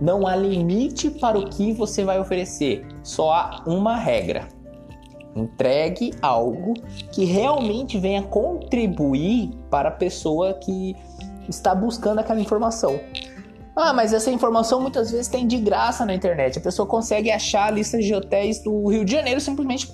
não 0.00 0.26
há 0.26 0.34
limite 0.34 1.10
para 1.10 1.38
o 1.38 1.48
que 1.48 1.72
você 1.72 2.04
vai 2.04 2.18
oferecer, 2.18 2.86
só 3.02 3.32
há 3.32 3.62
uma 3.66 3.96
regra. 3.96 4.48
Entregue 5.34 6.12
algo 6.20 6.74
que 7.12 7.24
realmente 7.24 7.98
venha 7.98 8.22
contribuir 8.22 9.50
para 9.70 9.88
a 9.88 9.92
pessoa 9.92 10.54
que 10.54 10.96
está 11.48 11.74
buscando 11.74 12.18
aquela 12.18 12.40
informação. 12.40 12.98
Ah, 13.76 13.92
mas 13.92 14.12
essa 14.12 14.30
informação 14.30 14.80
muitas 14.80 15.10
vezes 15.10 15.28
tem 15.28 15.46
de 15.46 15.56
graça 15.58 16.04
na 16.04 16.14
internet. 16.14 16.58
A 16.58 16.62
pessoa 16.62 16.86
consegue 16.86 17.30
achar 17.30 17.68
a 17.68 17.70
lista 17.70 17.98
de 17.98 18.14
hotéis 18.14 18.62
do 18.62 18.88
Rio 18.88 19.04
de 19.04 19.12
Janeiro 19.12 19.40
simplesmente 19.40 19.90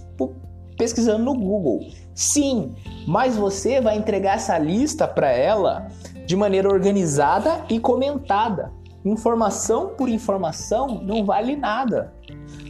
pesquisando 0.77 1.25
no 1.25 1.35
Google. 1.35 1.81
Sim, 2.15 2.75
mas 3.07 3.37
você 3.37 3.81
vai 3.81 3.97
entregar 3.97 4.37
essa 4.37 4.59
lista 4.59 5.07
para 5.07 5.31
ela 5.31 5.89
de 6.27 6.35
maneira 6.35 6.69
organizada 6.69 7.65
e 7.69 7.79
comentada. 7.79 8.73
Informação 9.05 9.91
por 9.97 10.09
informação 10.09 11.01
não 11.03 11.25
vale 11.25 11.55
nada. 11.55 12.13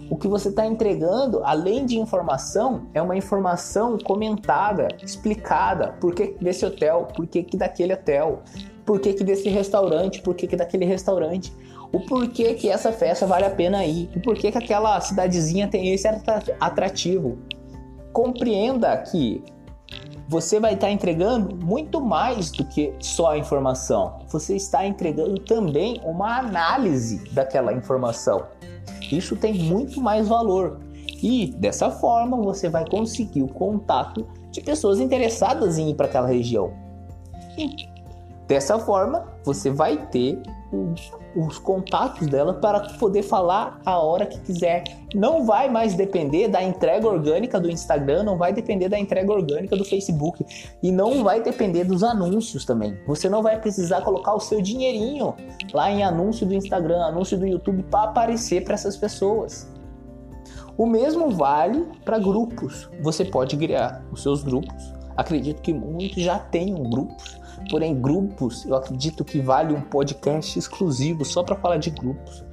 O 0.08 0.16
que 0.16 0.28
você 0.28 0.50
está 0.50 0.64
entregando, 0.64 1.42
além 1.44 1.84
de 1.84 1.98
informação, 1.98 2.86
é 2.94 3.02
uma 3.02 3.16
informação 3.16 3.98
comentada, 3.98 4.88
explicada. 5.02 5.94
Por 6.00 6.14
que 6.14 6.36
desse 6.40 6.64
hotel? 6.64 7.08
Por 7.14 7.26
que, 7.26 7.42
que 7.42 7.56
daquele 7.56 7.92
hotel? 7.92 8.42
Por 8.84 9.00
que, 9.00 9.14
que 9.14 9.24
desse 9.24 9.48
restaurante? 9.48 10.22
Por 10.22 10.34
que, 10.36 10.46
que 10.46 10.54
daquele 10.54 10.84
restaurante? 10.84 11.52
O 11.92 12.00
porquê 12.00 12.54
que 12.54 12.68
essa 12.68 12.92
festa 12.92 13.26
vale 13.26 13.46
a 13.46 13.50
pena 13.50 13.84
ir? 13.84 14.08
O 14.14 14.20
porquê 14.20 14.52
que 14.52 14.58
aquela 14.58 15.00
cidadezinha 15.00 15.66
tem 15.66 15.92
esse 15.92 16.06
atrativo? 16.60 17.38
Compreenda 18.12 18.96
que 18.98 19.42
você 20.28 20.58
vai 20.58 20.74
estar 20.74 20.90
entregando 20.90 21.54
muito 21.64 22.00
mais 22.00 22.50
do 22.50 22.64
que 22.64 22.92
só 23.00 23.32
a 23.32 23.38
informação. 23.38 24.18
Você 24.28 24.56
está 24.56 24.86
entregando 24.86 25.40
também 25.40 26.00
uma 26.04 26.38
análise 26.38 27.28
daquela 27.30 27.72
informação. 27.72 28.46
Isso 29.10 29.36
tem 29.36 29.54
muito 29.54 30.00
mais 30.00 30.28
valor. 30.28 30.80
E 31.22 31.54
dessa 31.58 31.90
forma 31.90 32.36
você 32.36 32.68
vai 32.68 32.88
conseguir 32.88 33.42
o 33.42 33.48
contato 33.48 34.26
de 34.50 34.60
pessoas 34.60 35.00
interessadas 35.00 35.78
em 35.78 35.90
ir 35.90 35.94
para 35.94 36.06
aquela 36.06 36.26
região. 36.26 36.72
E 37.56 37.88
dessa 38.46 38.78
forma 38.78 39.24
você 39.44 39.70
vai 39.70 40.06
ter 40.08 40.40
os 41.34 41.58
contatos 41.58 42.26
dela 42.26 42.54
para 42.54 42.80
poder 42.98 43.22
falar 43.22 43.80
a 43.84 43.98
hora 43.98 44.26
que 44.26 44.40
quiser. 44.40 44.84
Não 45.14 45.44
vai 45.44 45.68
mais 45.68 45.94
depender 45.94 46.48
da 46.48 46.62
entrega 46.62 47.06
orgânica 47.06 47.60
do 47.60 47.70
Instagram, 47.70 48.22
não 48.22 48.38
vai 48.38 48.52
depender 48.52 48.88
da 48.88 48.98
entrega 48.98 49.32
orgânica 49.32 49.76
do 49.76 49.84
Facebook 49.84 50.44
e 50.82 50.90
não 50.90 51.22
vai 51.22 51.42
depender 51.42 51.84
dos 51.84 52.02
anúncios 52.02 52.64
também. 52.64 52.98
Você 53.06 53.28
não 53.28 53.42
vai 53.42 53.60
precisar 53.60 54.00
colocar 54.00 54.34
o 54.34 54.40
seu 54.40 54.60
dinheirinho 54.62 55.34
lá 55.72 55.90
em 55.90 56.02
anúncio 56.02 56.46
do 56.46 56.54
Instagram, 56.54 57.02
anúncio 57.04 57.38
do 57.38 57.46
YouTube 57.46 57.82
para 57.84 58.10
aparecer 58.10 58.64
para 58.64 58.74
essas 58.74 58.96
pessoas. 58.96 59.70
O 60.78 60.86
mesmo 60.86 61.30
vale 61.30 61.86
para 62.04 62.18
grupos. 62.18 62.88
Você 63.02 63.24
pode 63.24 63.56
criar 63.56 64.04
os 64.12 64.22
seus 64.22 64.42
grupos. 64.42 64.94
Acredito 65.16 65.62
que 65.62 65.72
muitos 65.72 66.22
já 66.22 66.38
tenham 66.38 66.82
grupos 66.82 67.38
Porém, 67.70 68.00
grupos, 68.00 68.64
eu 68.64 68.74
acredito 68.74 69.24
que 69.24 69.40
vale 69.40 69.74
um 69.74 69.80
podcast 69.80 70.58
exclusivo 70.58 71.24
só 71.24 71.42
para 71.42 71.56
falar 71.56 71.78
de 71.78 71.90
grupos, 71.90 72.44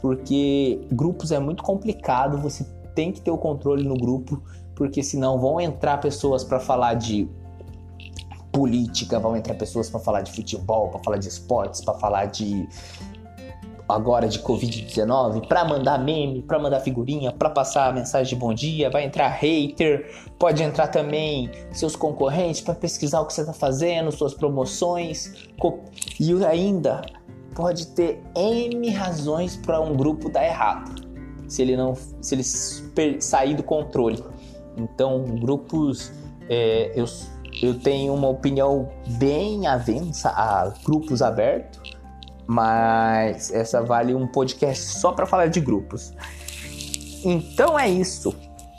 porque 0.00 0.86
grupos 0.92 1.32
é 1.32 1.38
muito 1.38 1.62
complicado, 1.62 2.38
você 2.38 2.64
tem 2.94 3.12
que 3.12 3.20
ter 3.20 3.30
o 3.30 3.38
controle 3.38 3.86
no 3.86 3.94
grupo, 3.94 4.42
porque 4.74 5.02
senão 5.02 5.38
vão 5.38 5.60
entrar 5.60 5.98
pessoas 5.98 6.44
para 6.44 6.60
falar 6.60 6.94
de 6.94 7.28
política, 8.52 9.18
vão 9.18 9.36
entrar 9.36 9.54
pessoas 9.54 9.88
para 9.88 10.00
falar 10.00 10.22
de 10.22 10.32
futebol, 10.32 10.88
para 10.88 11.00
falar 11.02 11.16
de 11.18 11.28
esportes, 11.28 11.80
para 11.80 11.94
falar 11.94 12.26
de 12.26 12.68
agora 13.90 14.28
de 14.28 14.38
Covid-19 14.40 15.46
para 15.46 15.64
mandar 15.64 15.98
meme, 15.98 16.42
para 16.42 16.58
mandar 16.58 16.80
figurinha, 16.80 17.32
para 17.32 17.50
passar 17.50 17.92
mensagem 17.92 18.34
de 18.34 18.36
bom 18.36 18.52
dia, 18.54 18.90
vai 18.90 19.04
entrar 19.04 19.28
hater, 19.28 20.10
pode 20.38 20.62
entrar 20.62 20.88
também 20.88 21.50
seus 21.72 21.96
concorrentes 21.96 22.60
para 22.60 22.74
pesquisar 22.74 23.20
o 23.20 23.26
que 23.26 23.32
você 23.32 23.42
está 23.42 23.52
fazendo, 23.52 24.10
suas 24.12 24.34
promoções, 24.34 25.50
e 26.18 26.44
ainda 26.44 27.02
pode 27.54 27.88
ter 27.88 28.22
N 28.34 28.90
razões 28.90 29.56
para 29.56 29.80
um 29.80 29.94
grupo 29.94 30.28
dar 30.30 30.44
errado, 30.44 31.06
se 31.48 31.62
ele 31.62 31.76
não, 31.76 31.94
se 32.20 32.34
ele 32.34 33.20
sair 33.20 33.54
do 33.54 33.62
controle. 33.62 34.22
Então, 34.76 35.24
grupos, 35.40 36.12
é, 36.48 36.92
eu, 36.94 37.04
eu 37.62 37.78
tenho 37.78 38.14
uma 38.14 38.28
opinião 38.28 38.88
bem 39.18 39.66
avença 39.66 40.30
a 40.30 40.72
grupos 40.84 41.20
abertos 41.20 41.99
mas 42.50 43.52
essa 43.52 43.80
vale 43.80 44.12
um 44.12 44.26
podcast 44.26 44.98
só 44.98 45.12
para 45.12 45.24
falar 45.24 45.46
de 45.46 45.60
grupos. 45.60 46.12
Então 47.24 47.78
é 47.78 47.88
isso. 47.88 48.34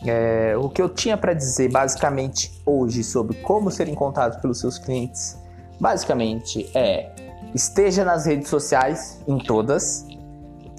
É, 0.05 0.57
o 0.57 0.67
que 0.67 0.81
eu 0.81 0.89
tinha 0.89 1.15
para 1.15 1.33
dizer 1.33 1.71
basicamente 1.71 2.51
hoje 2.65 3.01
sobre 3.01 3.37
como 3.37 3.71
ser 3.71 3.87
encontrado 3.87 4.41
pelos 4.41 4.59
seus 4.59 4.77
clientes, 4.77 5.39
basicamente 5.79 6.69
é 6.75 7.15
esteja 7.55 8.03
nas 8.03 8.25
redes 8.25 8.49
sociais, 8.49 9.21
em 9.25 9.37
todas, 9.37 10.05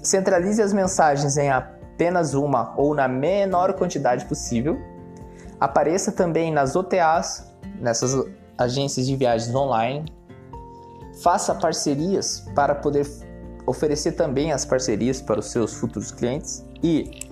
centralize 0.03 0.61
as 0.61 0.71
mensagens 0.71 1.35
em 1.35 1.49
apenas 1.49 2.35
uma 2.35 2.75
ou 2.77 2.93
na 2.93 3.07
menor 3.07 3.73
quantidade 3.73 4.25
possível, 4.25 4.79
apareça 5.59 6.11
também 6.11 6.51
nas 6.51 6.75
OTAs, 6.75 7.51
nessas 7.79 8.23
agências 8.55 9.07
de 9.07 9.15
viagens 9.15 9.55
online, 9.55 10.05
Faça 11.21 11.53
parcerias 11.53 12.45
para 12.55 12.73
poder 12.73 13.05
oferecer 13.65 14.13
também 14.13 14.51
as 14.51 14.65
parcerias 14.65 15.21
para 15.21 15.39
os 15.39 15.47
seus 15.47 15.73
futuros 15.73 16.11
clientes 16.11 16.65
e 16.81 17.29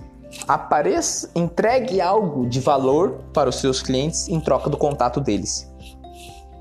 apareça, 0.48 1.30
entregue 1.34 2.00
algo 2.00 2.48
de 2.48 2.60
valor 2.60 3.20
para 3.32 3.50
os 3.50 3.56
seus 3.56 3.82
clientes 3.82 4.28
em 4.28 4.40
troca 4.40 4.70
do 4.70 4.76
contato 4.76 5.20
deles. 5.20 5.70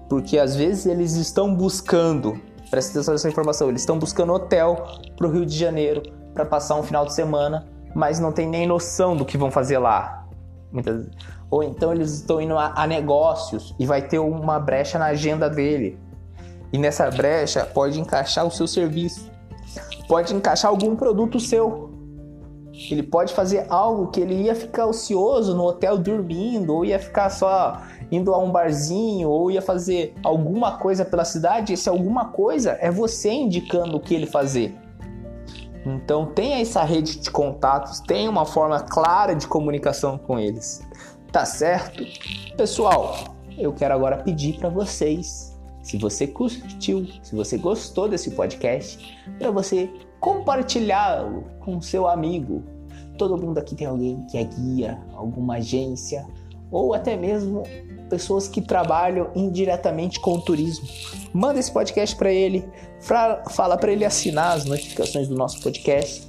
Porque 0.10 0.38
às 0.38 0.56
vezes 0.56 0.86
eles 0.86 1.14
estão 1.14 1.56
buscando, 1.56 2.40
presta 2.70 2.92
atenção 2.92 3.14
nessa 3.14 3.30
informação, 3.30 3.70
eles 3.70 3.82
estão 3.82 3.98
buscando 3.98 4.34
hotel 4.34 4.86
para 5.16 5.28
o 5.28 5.32
Rio 5.32 5.46
de 5.46 5.58
Janeiro 5.58 6.02
para 6.34 6.46
passar 6.46 6.76
um 6.76 6.84
final 6.84 7.06
de 7.06 7.14
semana, 7.14 7.68
mas 7.96 8.20
não 8.20 8.32
tem 8.32 8.48
nem 8.48 8.68
noção 8.68 9.16
do 9.16 9.24
que 9.26 9.38
vão 9.38 9.52
fazer 9.52 9.78
lá. 9.78 10.28
Ou 11.50 11.64
então 11.64 11.94
eles 11.94 12.12
estão 12.14 12.42
indo 12.42 12.58
a, 12.58 12.74
a 12.76 12.88
negócios 12.88 13.76
e 13.80 13.86
vai 13.86 14.02
ter 14.02 14.20
uma 14.20 14.60
brecha 14.60 14.98
na 14.98 15.08
agenda 15.08 15.50
dele 15.50 15.98
e 16.72 16.78
nessa 16.78 17.10
brecha 17.10 17.66
pode 17.66 18.00
encaixar 18.00 18.46
o 18.46 18.52
seu 18.52 18.68
serviço, 18.68 19.30
pode 20.08 20.34
encaixar 20.34 20.70
algum 20.72 20.96
produto 20.96 21.40
seu. 21.40 21.90
Ele 22.90 23.04
pode 23.04 23.34
fazer 23.34 23.66
algo 23.70 24.08
que 24.08 24.20
ele 24.20 24.34
ia 24.34 24.56
ficar 24.56 24.86
ocioso 24.88 25.56
no 25.56 25.64
hotel 25.64 25.98
dormindo, 25.98 26.74
ou 26.74 26.86
ia 26.86 26.98
ficar 26.98 27.30
só 27.30 27.82
indo 28.12 28.34
a 28.34 28.40
um 28.40 28.52
barzinho, 28.52 29.30
ou 29.30 29.52
ia 29.52 29.62
fazer 29.62 30.16
alguma 30.24 30.78
coisa 30.78 31.06
pela 31.06 31.24
cidade. 31.24 31.74
Esse 31.74 31.90
alguma 31.90 32.30
coisa 32.30 32.78
é 32.82 32.90
você 32.90 33.30
indicando 33.32 33.98
o 33.98 34.00
que 34.00 34.16
ele 34.16 34.26
fazer. 34.26 34.76
Então 35.86 36.28
tenha 36.28 36.62
essa 36.62 36.84
rede 36.84 37.20
de 37.20 37.30
contatos, 37.30 38.00
tenha 38.00 38.30
uma 38.30 38.46
forma 38.46 38.80
clara 38.80 39.36
de 39.36 39.48
comunicação 39.48 40.18
com 40.18 40.40
eles. 40.40 40.82
Tá 41.32 41.46
certo? 41.46 42.04
Pessoal, 42.56 43.16
eu 43.58 43.74
quero 43.74 43.94
agora 43.94 44.18
pedir 44.18 44.58
para 44.58 44.70
vocês 44.70 45.51
se 45.82 45.98
você 45.98 46.28
curtiu, 46.28 47.08
se 47.22 47.36
você 47.36 47.58
gostou 47.58 48.08
desse 48.08 48.32
podcast, 48.32 49.18
para 49.38 49.52
você 49.52 49.90
compartilhá-lo 50.20 51.44
com 51.60 51.82
seu 51.82 52.08
amigo. 52.08 52.64
Todo 53.18 53.38
mundo 53.38 53.58
aqui 53.58 53.76
tem 53.76 53.88
alguém 53.88 54.26
que 54.28 54.38
é 54.38 54.44
guia, 54.44 55.02
alguma 55.14 55.56
agência, 55.56 56.26
ou 56.72 56.94
até 56.94 57.18
mesmo 57.18 57.64
pessoas 58.10 58.48
que 58.48 58.62
trabalham 58.62 59.30
indiretamente 59.36 60.20
com 60.20 60.34
o 60.34 60.42
turismo. 60.42 60.88
Manda 61.34 61.60
esse 61.60 61.72
podcast 61.72 62.16
para 62.16 62.32
ele, 62.32 62.68
fala 63.00 63.78
para 63.78 63.92
ele 63.92 64.06
assinar 64.06 64.58
as 64.58 64.66
notificações 64.66 65.28
do 65.28 65.36
nosso 65.36 65.62
podcast 65.62 66.28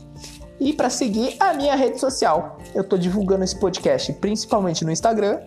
e 0.61 0.73
para 0.73 0.89
seguir 0.89 1.35
a 1.41 1.53
minha 1.55 1.75
rede 1.75 1.99
social. 1.99 2.59
Eu 2.75 2.83
estou 2.83 2.99
divulgando 2.99 3.43
esse 3.43 3.59
podcast 3.59 4.13
principalmente 4.15 4.85
no 4.85 4.93
Instagram. 4.93 5.41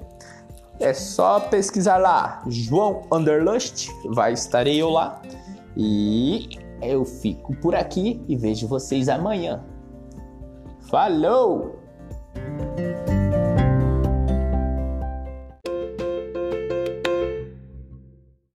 É 0.79 0.93
só 0.93 1.39
pesquisar 1.39 1.97
lá, 1.97 2.43
João 2.47 3.03
Underlust, 3.11 3.89
vai 4.09 4.33
estarei 4.33 4.81
eu 4.81 4.89
lá. 4.89 5.21
E 5.77 6.49
eu 6.81 7.05
fico 7.05 7.55
por 7.55 7.75
aqui 7.75 8.23
e 8.27 8.35
vejo 8.35 8.67
vocês 8.67 9.07
amanhã. 9.07 9.63
Falou! 10.89 11.79